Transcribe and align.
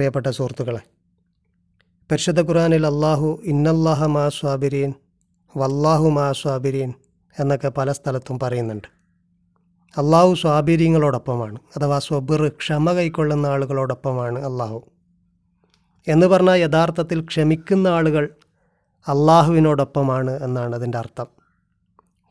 പ്രിയപ്പെട്ട 0.00 0.26
സുഹൃത്തുക്കളെ 0.26 0.78
പരിശുദ്ധ 2.10 2.40
ഖുറാനിൽ 2.40 2.86
അള്ളാഹു 2.86 3.40
ഇന്നല്ലാഹ 3.44 4.06
മാ 4.06 4.28
സ്വാബിരീൻ 4.28 4.94
വല്ലാഹു 5.56 6.08
മാ 6.08 6.32
സ്വാബിരീൻ 6.32 6.94
എന്നൊക്കെ 7.40 7.68
പല 7.68 7.92
സ്ഥലത്തും 7.92 8.38
പറയുന്നുണ്ട്. 8.38 8.88
അള്ളാഹു 9.98 10.34
സ്വാബിരീങ്ങളോടൊപ്പമാണ് 10.34 11.58
അഥവാ 11.76 11.98
സ്വബിർ 11.98 12.48
ക്ഷമ 12.48 12.92
കൈക്കൊള്ളുന്ന 12.92 13.46
ആളുകളോടൊപ്പമാണ് 13.46 14.38
അള്ളാഹു 14.38 14.90
എന്ന് 16.08 16.26
പറഞ്ഞാൽ 16.26 16.56
യഥാർത്ഥത്തിൽ 16.56 17.20
ക്ഷമിക്കുന്ന 17.20 17.88
ആളുകൾ 17.88 18.30
അള്ളാഹുവിനോടൊപ്പമാണ് 19.08 20.42
എന്നാണ് 20.42 20.76
അതിന്റെ 20.76 20.98
അർത്ഥം. 20.98 21.26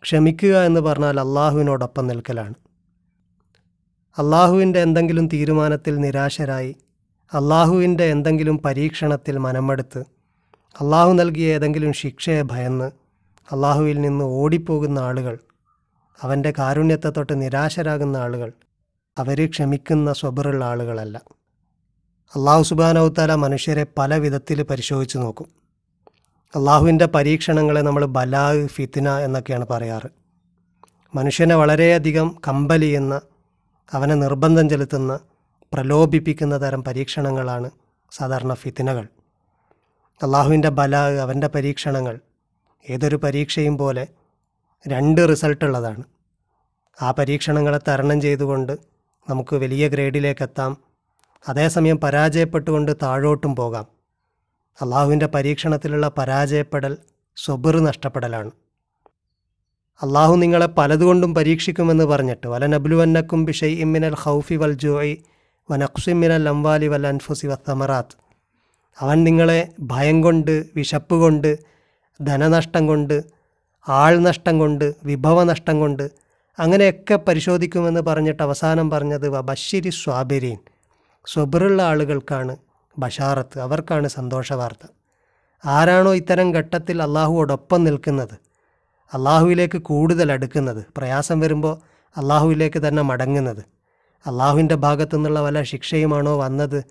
ക്ഷമിക്കുക 0.04 0.64
എന്ന് 0.64 0.82
പറഞ്ഞാൽ 0.82 1.20
അള്ളാഹുവിനോടൊപ്പം 1.20 2.08
നിൽക്കലാണ്. 2.08 2.54
അള്ളാഹുവിന്റെ 4.18 4.80
എന്തെങ്കിലും 4.80 5.28
തീരുമാനത്തിൽ 5.28 5.96
നിരാശരായി 5.96 6.76
അള്ളാഹുവിന്റെ 7.34 8.04
എന്തെങ്കിലും 8.04 8.58
പരീക്ഷണത്തിൽ 8.58 9.38
മനമെടുത്ത് 9.38 10.00
അള്ളാഹു 10.82 11.14
നൽകിയ 11.14 11.54
ഏതെങ്കിലും 11.54 11.94
ശിക്ഷയെ 11.94 12.42
ഭയന്ന് 12.42 12.92
അള്ളാഹുവിൽ 13.52 14.02
നിന്ന് 14.02 14.26
ഓടിപ്പോകുന്ന 14.26 15.00
ആളുകൾ 15.00 15.40
അവന്റെ 16.22 16.54
കാരുണ്യത്തെ 16.60 17.10
തൊട്ട് 17.10 17.42
നിരാശരാകുന്ന 17.42 18.18
ആളുകൾ 18.18 18.52
അവർ 19.18 19.50
ക്ഷമിക്കുന്ന 19.50 20.14
സ്വബറുള്ള 20.14 20.66
ആളുകളല്ല. 20.66 21.22
അള്ളാഹു 22.36 22.64
സുബാനവുത്താല 22.64 23.36
മനുഷ്യരെ 23.36 23.86
പല 23.98 24.16
വിധത്തിൽ 24.16 24.64
പരിശോധിച്ച് 24.64 25.18
നോക്കും. 25.18 25.48
അള്ളാഹുവിന്റെ 26.56 27.06
പരീക്ഷണങ്ങളെ 27.06 27.82
നമ്മൾ 27.82 28.06
ബലാഗ് 28.06 28.68
ഫിത്തിന 28.68 29.10
എന്നൊക്കെയാണ് 29.10 29.66
പറയാറ്. 29.68 30.10
മനുഷ്യനെ 31.16 31.56
വളരെയധികം 31.56 32.36
കമ്പലിയുന്ന 32.48 33.22
അവനെ 33.94 34.16
നിർബന്ധം 34.16 34.70
ചെലുത്തുന്ന 34.70 35.20
പ്രലോഭിപ്പിക്കുന്ന 35.74 36.62
തരം 36.62 36.84
പരീക്ഷണങ്ങളാണ് 36.84 37.70
സാധാരണ 38.12 38.54
ഫിത്തിനകൾ. 38.54 39.06
അള്ളാഹുവിന്റെ 40.24 40.70
ബല 40.70 40.96
അവന്റെ 40.96 41.48
പരീക്ഷണങ്ങൾ 41.48 42.20
ഏതൊരു 42.90 43.16
പരീക്ഷയും 43.16 43.78
പോലെ 43.78 44.08
രണ്ട് 44.88 45.30
റിസൾട്ടുള്ളതാണ് 45.30 46.04
ആ 47.02 47.12
പരീക്ഷണങ്ങളെ 47.12 47.80
തരണം 47.88 48.22
ചെയ്തുകൊണ്ട് 48.22 48.74
നമുക്ക് 49.30 49.56
വലിയ 49.56 49.88
ഗ്രേഡിലേക്ക് 49.88 50.44
എത്താം. 50.44 50.78
അതേസമയം 51.50 51.98
പരാജയപ്പെട്ടുകൊണ്ട് 52.00 52.92
താഴോട്ടും 53.04 53.56
പോകാം. 53.56 53.86
അള്ളാഹുവിന്റെ 54.82 55.28
പരീക്ഷണത്തിലുള്ള 55.28 56.12
പരാജയപ്പെടൽ 56.18 56.98
സ്വബിർ 57.38 57.80
നഷ്ടപ്പെടലാണ്. 57.80 58.52
അള്ളാഹു 60.02 60.36
നിങ്ങളെ 60.36 60.66
പലതുകൊണ്ടും 60.66 61.36
പരീക്ഷിക്കുമെന്ന് 61.36 62.04
പറഞ്ഞിട്ട് 62.04 62.48
വല 62.48 62.66
നബ്ലുവന്നക്കും 62.66 63.46
ബിഷൈ 63.46 63.72
ഇമ്മിനൽ 63.76 64.16
ഹൗഫി 64.16 64.56
വൽ 64.56 64.74
ജോയ് 64.74 65.16
വനക്സിമിനൽ 65.72 66.44
ലംവാലി 66.44 66.88
വൽ 66.88 67.08
അൻഫുസി 67.08 67.48
വത്തമറാത്ത് 67.48 68.16
അവൻ 69.02 69.24
നിങ്ങളെ 69.24 69.72
ഭയം 69.80 70.24
കൊണ്ട് 70.24 70.66
വിശപ്പ് 70.76 71.16
കൊണ്ട് 71.16 71.60
ധനനഷ്ടം 72.22 72.88
കൊണ്ട് 72.88 73.24
ആൾ 73.90 74.20
നഷ്ടം 74.20 74.60
കൊണ്ട് 74.60 74.96
വിഭവനഷ്ടം 75.04 75.80
കൊണ്ട് 75.80 76.12
അങ്ങനെയൊക്കെ 76.60 77.16
പരിശോധിക്കുമെന്ന് 77.16 78.02
പറഞ്ഞിട്ട് 78.02 78.44
അവസാനം 78.44 78.90
പറഞ്ഞത് 78.90 79.30
ബഷീരി 79.30 79.90
സ്വാബിരീൻ. 79.90 80.58
സ്വബറുള്ള 81.26 81.82
ആളുകൾക്കാണ് 81.82 82.58
ബഷാറത്ത് 83.00 83.60
അവർക്കാണ് 83.60 84.08
സന്തോഷ 84.08 84.54
വാർത്ത 84.54 84.86
ആരാണോ 85.66 86.14
ഇത്തരം 86.14 86.52
ഘട്ടത്തിൽ 86.54 87.02
അള്ളാഹുവോടൊപ്പം 87.02 87.84
നിൽക്കുന്നത് 87.84 88.36
അള്ളാഹുവിലേക്ക് 89.14 89.78
കൂടുതൽ 89.78 90.32
അടുക്കുന്നത് 90.32 90.86
പ്രയാസം 90.98 91.40
വരുമ്പോൾ 91.40 91.76
അള്ളാഹുവിലേക്ക് 92.18 92.88
തന്നെ 92.88 93.02
മടങ്ങുന്നത്. 93.02 93.64
അള്ളാഹുവിന്റെ 94.26 94.76
ഭാഗത്തു 94.76 95.16
നിന്നുള്ള 95.16 95.40
വല്ല 95.40 95.64
ശിക്ഷയുമാണോ 95.64 96.38
വന്നത് 96.38 96.84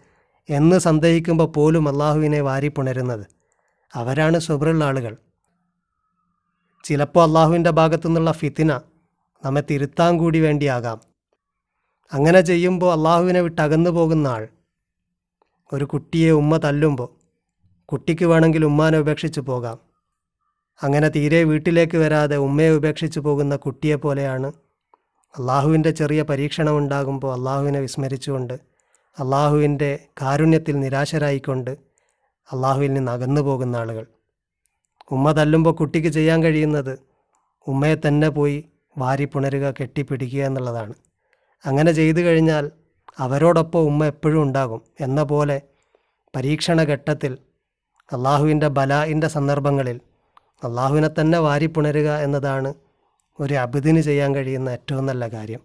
എന്ന് 0.51 0.79
സന്ദേഹിക്കുമ്പോൾ 0.79 1.47
പോലും 1.47 1.89
അള്ളാഹുവിനെ 1.89 2.41
വാരിപ്പുണരുന്നത് 2.41 3.27
അവരാണ് 3.95 4.39
സുബ്രുള്ള 4.39 4.85
ആളുകൾ. 4.85 5.17
ചിലപ്പോൾ 6.85 7.23
അള്ളാഹുവിന്റെ 7.23 7.71
ഭാഗത്തു 7.71 8.07
നിന്നുള്ള 8.07 8.33
ഫിത്തിന 8.33 8.81
നമ്മെ 9.45 9.63
തിരുത്താൻ 9.71 10.19
കൂടി 10.19 10.41
വേണ്ടിയാകാം. 10.41 11.01
അങ്ങനെ 12.13 12.41
ചെയ്യുമ്പോൾ 12.41 12.93
അള്ളാഹുവിനെ 12.93 13.41
വിട്ട് 13.41 13.61
അകന്നു 13.61 13.91
പോകുന്ന 13.91 14.29
ആൾ 14.29 14.49
ഒരു 15.73 15.85
കുട്ടിയെ 15.85 16.31
ഉമ്മ 16.31 16.57
തല്ലുമ്പോൾ 16.57 17.09
കുട്ടിക്ക് 17.85 18.25
വേണമെങ്കിൽ 18.25 18.65
ഉമ്മാനെ 18.65 18.99
ഉപേക്ഷിച്ച് 18.99 19.41
പോകാം. 19.41 19.79
അങ്ങനെ 20.83 21.09
തീരെ 21.09 21.45
വീട്ടിലേക്ക് 21.45 21.97
വരാതെ 21.99 22.37
ഉമ്മയെ 22.37 22.71
ഉപേക്ഷിച്ച് 22.71 23.21
പോകുന്ന 23.21 23.57
കുട്ടിയെ 23.57 23.95
പോലെയാണ് 23.95 24.53
അള്ളാഹുവിന്റെ 25.35 25.91
ചെറിയ 25.91 26.23
പരീക്ഷണം 26.23 26.79
ഉണ്ടാകുമ്പോൾ 26.79 27.33
അള്ളാഹുവിനെ 27.33 27.81
വിസ്മരിച്ചുകൊണ്ട് 27.81 28.55
അള്ളാഹുവിന്റെ 29.19 29.99
കാരുണ്യത്തിൽ 30.23 30.81
നിരാശരായിക്കൊണ്ട് 30.81 31.71
അള്ളാഹുവിൽ 32.49 32.93
നിന്ന് 32.93 33.13
അകന്നു 33.13 33.41
പോകുന്ന 33.41 33.77
ആളുകൾ. 33.77 34.07
ഉമ്മ 35.11 35.33
തല്ലുമ്പോൾ 35.33 35.75
കുട്ടിക്ക് 35.75 36.09
ചെയ്യാൻ 36.09 36.43
കഴിയുന്നത് 36.43 36.99
ഉമ്മയെ 37.67 37.95
തന്നെ 37.95 38.29
പോയി 38.29 38.65
വാരി 38.99 39.25
പുണരുക 39.25 39.75
കെട്ടിപ്പിടിക്കുക 39.81 40.43
എന്നുള്ളതാണ്. 40.45 40.95
അങ്ങനെ 41.67 41.93
ചെയ്തു 41.93 42.21
കഴിഞ്ഞാൽ 42.21 42.71
അവരോടൊപ്പം 43.19 43.81
ഉമ്മ 43.81 44.05
എപ്പോഴും 44.05 44.43
ഉണ്ടാകും. 44.43 44.83
എന്ന 45.01 45.23
പോലെ 45.23 45.63
പരീക്ഷണ 46.37 46.83
ഘട്ടത്തിൽ 46.83 47.39
അള്ളാഹുവിന്റെ 48.13 48.69
ബലാഇന്റെ 48.69 49.29
സന്ദർഭങ്ങളിൽ 49.29 50.01
അള്ളാഹുവിനെ 50.65 51.11
തന്നെ 51.21 51.39
വാരിപ്പുണരുക 51.39 52.17
എന്നതാണ് 52.17 52.75
ഒരു 53.41 53.55
അബിദിന് 53.55 54.01
ചെയ്യാൻ 54.01 54.35
കഴിയുന്ന 54.35 54.69
ഏറ്റവും 54.69 55.07
നല്ല 55.07 55.29
കാര്യം. 55.29 55.61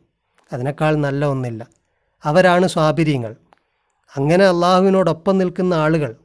അതിനേക്കാൾ 0.54 0.96
നല്ല 0.96 1.26
ഒന്നില്ല. 1.26 1.68
അവരാണ് 2.26 2.68
സ്വാബിര്യങ്ങൾ 2.68 3.36
അങ്ങനെ 4.18 4.46
അള്ളാഹുവിനോടൊപ്പം 4.46 5.38
നിൽക്കുന്ന 5.38 5.74
ആളുകൾ 5.74 6.16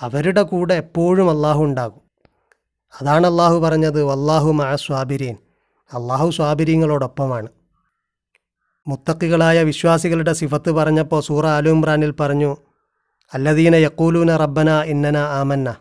അവരുടെ 0.00 0.42
കൂടെ 0.42 0.74
എപ്പോഴും 0.74 1.30
അള്ളാഹു 1.30 1.64
ഉണ്ടാകും. 1.64 2.00
അതാണ് 3.00 3.26
അള്ളാഹു 3.26 3.58
പറഞ്ഞത് 3.58 4.04
വല്ലാഹു 4.04 4.52
മാ 4.52 4.76
സ്വാബിരീൻ 4.76 5.36
അള്ളാഹു 5.94 6.30
സ്വാബിര്യങ്ങളോടൊപ്പമാണ് 6.30 7.48
മുത്തക്കികളായ 8.88 9.62
വിശ്വാസികളുടെ 9.62 10.32
സിഫത്ത് 10.32 10.70
പറഞ്ഞപ്പോൾ 10.70 11.20
സൂറ 11.20 11.46
ഇമ്രാനിൽ 11.46 12.10
പറഞ്ഞു 12.10 12.56
അല്ലദീന 13.34 13.74
യക്കൂലൂന 13.76 14.36
റബ്ബന 14.36 14.82
ഇന്നന 14.82 15.16
ആമന്ന. 15.16 15.76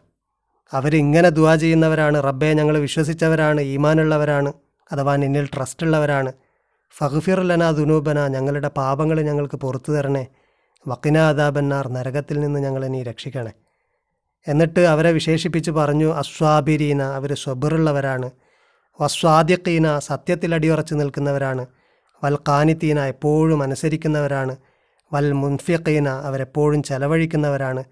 അവരിങ്ങനെ 0.74 1.30
ദുവാ 1.30 1.56
ചെയ്യുന്നവരാണ് 1.56 2.24
റബ്ബെ 2.24 2.54
ഞങ്ങൾ 2.54 2.78
വിശ്വസിച്ചവരാണ് 2.78 3.62
ഈമാനുള്ളവരാണ്. 3.62 4.54
അഥവാ 4.92 5.16
നിന്നിൽ 5.16 5.46
ട്രസ്റ്റ് 5.46 5.86
ഉള്ളവരാണ് 5.86 6.34
ഫഹ്ഫിർ 6.98 7.40
ലന 7.40 7.72
ദുനൂബന 7.72 8.28
ഞങ്ങളുടെ 8.28 8.68
പാപങ്ങൾ 8.68 9.22
ഞങ്ങൾക്ക് 9.22 9.56
പുറത്തു 9.56 9.92
തരണേ. 9.92 10.28
വക്കിന 10.88 11.18
അദാബന്നാർ 11.18 11.88
നരകത്തിൽ 11.88 12.40
നിന്ന് 12.40 12.60
ഞങ്ങളെ 12.60 12.88
നീ 12.88 13.04
രക്ഷിക്കണേ. 13.04 13.52
എന്നിട്ട് 14.48 14.80
അവരെ 14.80 15.12
വിശേഷിപ്പിച്ച് 15.12 15.72
പറഞ്ഞു 15.72 16.14
അസ്വാബിരീന 16.14 17.02
അവർ 17.02 17.34
സ്വബറുള്ളവരാണ്. 17.34 18.32
വസ്വാദ്യക്കീന 19.02 20.00
സത്യത്തിൽ 20.00 20.56
അടിയുറച്ച് 20.56 20.94
നിൽക്കുന്നവരാണ്. 20.94 21.66
വൽ 22.24 22.38
കാനിത്തീന 22.48 23.00
എപ്പോഴും 23.00 23.64
അനുസരിക്കുന്നവരാണ്. 23.64 24.56
വൽ 25.14 25.32
മുൻഫിഖീന 25.32 26.10
അവരെപ്പോഴും 26.10 26.84
ചെലവഴിക്കുന്നവരാണ്. 26.84 27.84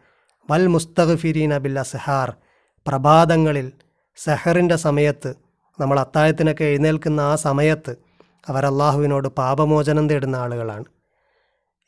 വൽ 0.52 0.68
മുസ്തഗ്ഫിരീന 0.68 1.58
ബിൽ 1.58 1.80
അസ്ഹാർ 1.80 2.34
പ്രഭാതങ്ങളിൽ 2.88 3.72
സെഹറിന്റെ 4.16 4.76
സമയത്ത്. 4.76 5.43
നമ്മൾ 5.80 6.00
അത്തായത്തിനൊക്കെ 6.00 6.64
എഴുന്നേൽക്കുന്ന 6.64 7.20
ആ 7.20 7.36
സമയത്ത് 7.36 7.98
അവർ 8.48 8.66
അള്ളാഹുവിനോട് 8.66 9.28
പാപമോചനം 9.28 10.10
തേടുന്ന 10.10 10.36
ആളുകളാണ്. 10.36 10.86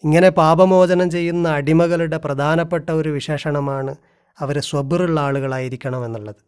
ഇങ്ങനെ 0.04 0.30
പാപമോചനം 0.30 1.12
ചെയ്യുന്ന 1.12 1.48
അടിമകളുടെ 1.48 2.18
പ്രധാനപ്പെട്ട 2.18 2.90
ഒരു 2.92 3.10
വിശേഷണമാണ് 3.10 3.96
അവർ 4.42 4.60
സ്വബിറുള്ള 4.60 5.20
ആളുകളായിരിക്കണം 5.20 6.06
എന്നുള്ളത് 6.06 6.42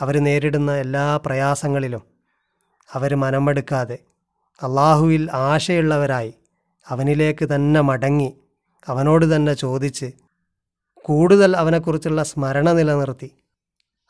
അവർ 0.00 0.16
നേരിടുന്ന 0.18 0.76
എല്ലാ 0.76 1.16
പ്രയാസങ്ങളിലും 1.16 2.02
അവർ 2.94 3.14
മനമെടുക്കാതെ 3.14 3.98
അള്ളാഹുവിൽ 4.62 5.30
ആശയുള്ളവരായി 5.32 6.34
അവനിലേക്ക് 6.86 7.54
തന്നെ 7.54 7.80
മടങ്ങി 7.80 8.30
അവനോട് 8.88 9.36
തന്നെ 9.36 9.54
ചോദിച്ച് 9.54 10.12
കൂടുതൽ 11.02 11.56
അവനെക്കുറിച്ചുള്ള 11.56 12.22
സ്മരണ 12.22 12.72
നിലനിർത്തി 12.72 13.30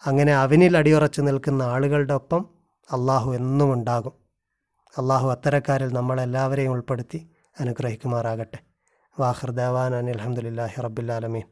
അങ്ങനെ 0.06 0.32
അവനിൽ 0.35 0.77
അടിയുറച്ച് 0.77 1.21
നിൽക്കുന്ന 1.21 1.62
ആളുകളുടെ 1.62 2.15
ഒപ്പം 2.15 2.57
അള്ളാഹു 2.93 3.32
എന്നും 3.32 3.73
ഉണ്ടാകും. 3.73 4.12
അള്ളാഹു 4.99 5.29
അത്തരക്കാരിൽ 5.29 5.93
നമ്മളെല്ലാവരെയും 5.93 6.73
ഉൾപ്പെടുത്തി 6.73 7.31
അനുഗ്രഹിക്കുമാറാകട്ടെ. 7.61 8.58
വാഹൃദാവാൻ 9.20 9.94
അനിൽ 9.94 10.20
അലഹമുല്ലാഹി 10.20 10.81
റബ്ബുലാലമീൻ 10.81 11.49